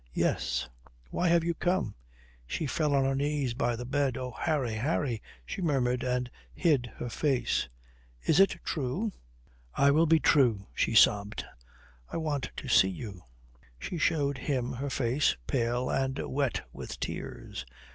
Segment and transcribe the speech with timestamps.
[0.15, 0.67] "Yes."
[1.11, 1.93] "Why have you come?"
[2.47, 4.17] She fell on her knees by the bed.
[4.17, 7.69] "Oh, Harry, Harry," she murmured, and hid her face.
[8.23, 9.11] "Is it true?"
[9.75, 11.45] "I will be true," she sobbed.
[12.11, 13.21] "I want to see you."
[13.77, 17.63] She showed him her face pale and wet with tears....